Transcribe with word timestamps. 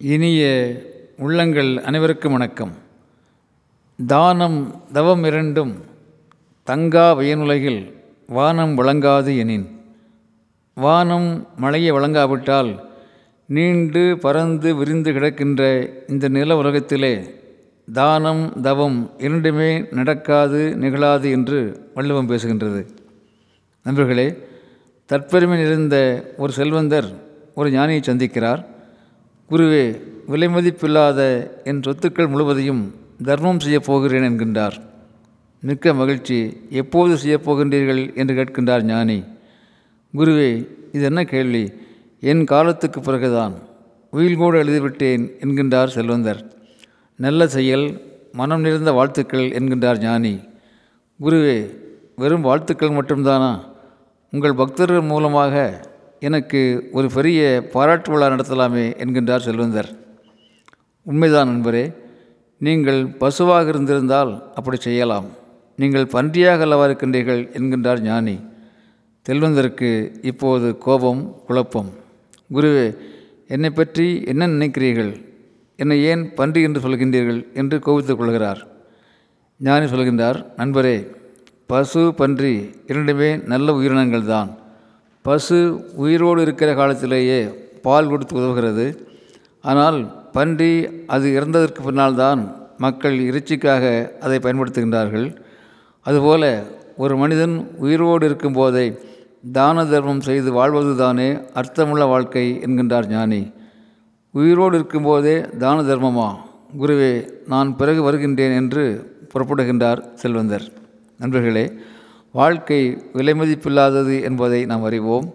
இனிய 0.00 0.72
உள்ளங்கள் 1.18 1.82
அனைவருக்கும் 1.82 2.32
வணக்கம். 2.32 2.72
தானம் 4.06 4.82
தவம் 4.92 5.24
இரண்டும் 5.24 5.84
தங்கா 6.64 7.18
வயனுலகில் 7.18 7.92
வானம் 8.26 8.74
வழங்காது 8.74 9.36
எனின். 9.36 9.80
வானம் 10.74 11.48
மழையை 11.56 11.90
வழங்காவிட்டால் 11.90 12.88
நீண்டு 13.46 14.18
பறந்து 14.18 14.76
விரிந்து 14.76 15.12
கிடக்கின்ற 15.12 15.90
இந்த 16.08 16.28
நில 16.28 16.56
உலகத்திலே 16.56 17.34
தானம் 17.92 18.60
தவம் 18.60 19.10
இரண்டுமே 19.18 19.84
நடக்காது 19.90 20.76
நிகழாது 20.76 21.30
என்று 21.30 21.90
வள்ளுவம் 21.94 22.28
பேசுகின்றது. 22.28 22.86
நண்பர்களே 23.82 24.38
தற்பெருமை 25.08 25.56
நிறைந்த 25.56 26.24
ஒரு 26.36 26.52
செல்வந்தர் 26.52 27.12
ஒரு 27.54 27.70
ஞானியை 27.70 28.00
சந்திக்கிறார். 28.06 28.64
குருவே 29.50 30.00
விலை 30.26 30.48
மதிப்பில்லாத 30.48 31.50
என் 31.64 31.80
சொத்துக்கள் 31.80 32.28
முழுவதையும் 32.28 32.94
தர்மம் 33.22 33.60
செய்யப் 33.60 33.84
போகிறேன் 33.84 34.22
என்கின்றார். 34.22 34.72
மிக்க 35.60 35.94
மகிழ்ச்சி. 35.94 36.60
எப்போது 36.70 37.14
செய்யப்போகின்றீர்கள் 37.14 38.14
என்று 38.14 38.34
கேட்கின்றார் 38.34 38.82
ஞானி. 38.82 39.24
குருவே 40.16 40.66
இது 40.92 41.04
என்ன 41.04 41.24
கேள்வி? 41.24 41.72
என் 42.20 42.44
காலத்துக்கு 42.44 43.00
பிறகுதான். 43.00 43.54
உயில் 44.10 44.36
கூட 44.36 44.64
எழுதிவிட்டேன் 44.64 45.30
என்கின்றார் 45.40 45.86
செல்வந்தர். 45.86 46.52
நல்ல 47.16 47.48
செயல் 47.48 48.02
மனம் 48.32 48.60
நிறைந்த 48.60 48.92
வாழ்த்துக்கள் 48.92 49.50
என்கின்றார் 49.50 49.98
ஞானி. 49.98 50.40
குருவே 51.22 51.76
வெறும் 52.16 52.40
வாழ்த்துக்கள் 52.40 52.90
மட்டும்தானா? 52.90 53.60
உங்கள் 54.30 54.54
பக்தர்கள் 54.54 55.00
மூலமாக 55.00 55.80
எனக்கு 56.26 56.60
ஒரு 56.98 57.08
பெரிய 57.16 57.40
பாராட்டு 57.72 58.10
விழா 58.12 58.26
நடத்தலாமே 58.34 58.84
என்கின்றார் 59.02 59.44
செல்வந்தர். 59.46 59.90
உண்மைதான் 61.06 61.50
நண்பரே 61.50 61.84
நீங்கள் 62.60 63.00
பசுவாக 63.20 63.68
இருந்திருந்தால் 63.72 64.32
அப்படி 64.58 64.78
செய்யலாம். 64.86 65.28
நீங்கள் 65.82 66.06
பன்றியாக 66.14 66.64
அல்லவா 66.66 66.86
இருக்கின்றீர்கள் 66.88 67.42
என்கின்றார் 67.58 68.00
ஞானி. 68.08 68.36
செல்வந்தருக்கு 69.26 69.90
இப்போது 70.30 70.68
கோபம் 70.86 71.22
குழப்பம். 71.46 71.90
குருவே 72.56 72.86
என்னை 73.54 73.70
பற்றி 73.70 74.06
என்ன 74.32 74.48
நினைக்கிறீர்கள்? 74.54 75.12
என்னை 75.78 75.98
ஏன் 76.10 76.22
பன்றி 76.38 76.60
என்று 76.66 76.82
சொல்கின்றீர்கள் 76.84 77.40
என்று 77.60 77.78
கோபித்துக் 77.86 78.20
கொள்கிறார். 78.20 78.60
ஞானி 79.60 79.86
சொல்கின்றார் 79.92 80.38
நண்பரே 80.56 80.96
பசு 81.70 82.02
பன்றி 82.20 82.52
இரண்டுமே 82.90 83.30
நல்ல 83.52 83.74
உயிரினங்கள் 83.78 84.30
தான் 84.34 84.50
பசு 85.24 85.58
உயிரோடு 86.04 86.40
இருக்கிற 86.42 86.70
காலத்திலேயே 86.74 87.40
பால் 87.86 88.10
கொடுத்து 88.10 88.34
உதவுகிறது. 88.40 88.86
ஆனால் 89.70 89.98
பன்றி 90.36 90.72
அது 91.14 91.26
இறந்ததற்கு 91.38 91.80
பின்னால் 91.86 92.18
தான் 92.24 92.40
மக்கள் 92.84 93.16
இறைச்சிக்காக 93.28 93.84
அதை 94.24 94.38
பயன்படுத்துகின்றார்கள். 94.44 95.26
அதுபோல 96.06 96.42
ஒரு 97.02 97.14
மனிதன் 97.16 97.54
உயிரோடு 97.84 98.24
இருக்கும்போதே 98.28 98.86
தான 99.56 99.84
தர்மம் 99.84 100.24
செய்து 100.28 100.50
வாழ்வது 100.52 100.92
தானே 100.96 101.28
அர்த்தமுள்ள 101.60 102.04
வாழ்க்கை 102.12 102.46
என்கின்றார் 102.66 103.08
ஞானி. 103.14 103.42
உயிரோடு 104.34 104.74
இருக்கும்போதே 104.78 105.36
தான 105.64 105.82
தர்மமா? 105.90 106.28
குருவே 106.80 107.12
நான் 107.52 107.68
பிறகு 107.76 108.00
வருகின்றேன் 108.02 108.56
என்று 108.60 108.84
புறப்படுகின்றார் 109.32 110.02
செல்வந்தர். 110.22 110.66
நண்பர்களே 111.22 111.66
வாழ்க்கை 112.32 112.98
விலை 113.12 113.34
மதிப்பில்லாதது 113.40 114.22
என்பதை 114.22 114.64
நாம் 114.64 114.82
அறிவோம். 114.82 115.26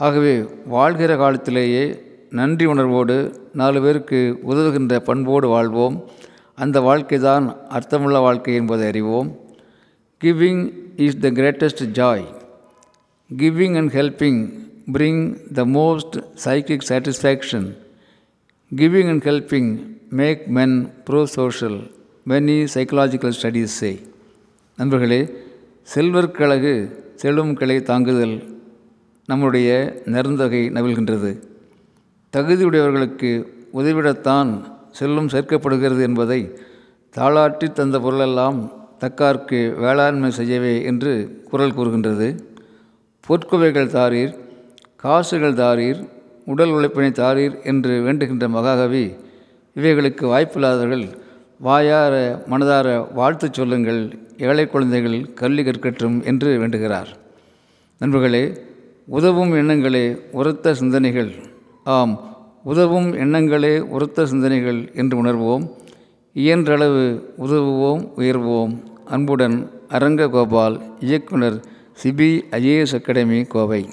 ஆகவே 0.00 0.34
வாழ்கிற 0.66 1.16
காலத்திலேயே 1.16 1.84
நன்றி 2.30 2.64
உணர்வோடு 2.64 3.16
நாலு 3.52 3.80
பேருக்கு 3.82 4.20
உதவுகின்ற 4.46 4.96
பண்போடு 4.98 5.48
வாழ்வோம். 5.48 5.96
அந்த 6.54 6.80
வாழ்க்கை 6.80 7.18
தான் 7.18 7.56
அர்த்தமுள்ள 7.68 8.18
வாழ்க்கை 8.18 8.54
என்பதை 8.54 8.86
அறிவோம். 8.86 9.28
Giving 10.20 10.62
is 10.96 11.18
the 11.18 11.30
greatest 11.30 11.84
joy 11.98 12.24
giving 13.30 13.76
and 13.76 13.92
helping 13.92 14.40
bring 14.92 15.22
the 15.52 15.64
most 15.78 16.16
psychic 16.44 16.86
satisfaction 16.88 17.68
giving 18.72 19.08
and 19.08 19.24
helping 19.28 19.70
make 20.08 20.42
men 20.46 20.76
prosocial 21.26 21.78
many 22.28 22.66
psychological 22.74 23.34
studies 23.38 23.78
say 23.80 23.90
நண்பர்களே 24.78 25.20
செல்வர்க்கழகு 25.88 26.74
செல்வம் 27.16 27.54
கிளை 27.54 27.76
தாங்குதல் 27.82 28.36
நம்முடைய 29.28 29.68
நெருந்தொகை 30.04 30.60
நவில்கின்றது 30.70 31.30
தகுதியுடையவர்களுக்கு 32.32 33.30
உதவிடத்தான் 33.72 34.50
செல்லும் 34.90 35.28
சேர்க்கப்படுகிறது 35.28 36.00
என்பதை 36.00 36.40
தாளாற்றி 37.14 37.72
தந்த 37.72 37.98
பொருளெல்லாம் 38.00 38.58
தக்கார்க்கு 39.00 39.60
வேளாண்மை 39.76 40.30
செய்யவே 40.30 40.74
என்று 40.82 41.42
குரல் 41.50 41.74
கூறுகின்றது. 41.74 42.28
பொற்குவைகள் 43.26 43.92
தாரீர் 43.96 44.32
காசுகள் 44.96 45.54
தாரீர் 45.54 46.00
உடல் 46.46 46.70
உழைப்பினை 46.70 47.12
தாரீர் 47.12 47.56
என்று 47.62 47.94
வேண்டுகின்ற 48.02 48.48
மகாகவி 48.48 49.04
இவைகளுக்கு 49.76 50.24
வாய்ப்பில்லாதவர்கள் 50.26 51.04
வாயார 51.62 52.42
மனதார 52.50 53.12
வாழ்த்து 53.12 53.48
சொல்லுங்கள். 53.52 54.18
ஏழை 54.38 54.66
குழந்தைகள் 54.66 55.34
கல்வி 55.34 55.62
கற்கட்டும் 55.62 56.24
என்று 56.24 56.58
வேண்டுகிறார். 56.58 57.06
நண்பர்களே 57.98 58.58
உதவும் 59.06 59.52
எண்ணங்களே 59.52 60.18
உரத்த 60.32 60.74
சிந்தனைகள். 60.74 61.34
ஆம் 61.84 62.14
உதவும் 62.64 63.12
எண்ணங்களே 63.12 63.78
உரத்த 63.78 64.26
சிந்தனைகள் 64.26 64.90
என்று 64.94 65.24
உணர்வோம். 65.24 65.70
இயன்றளவு 66.34 67.22
உதவுவோம் 67.38 68.08
உயர்வோம். 68.16 68.82
அன்புடன் 69.04 69.70
அரங்க 69.88 70.28
கோபால் 70.28 70.80
இயக்குனர் 71.00 71.60
சிபி 72.02 72.40
ஐஏஎஸ் 72.50 72.94
அகாடமி 72.94 73.44
கோவை. 73.44 73.88